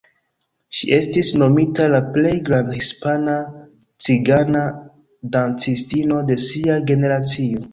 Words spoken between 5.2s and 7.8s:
dancistino de sia generacio".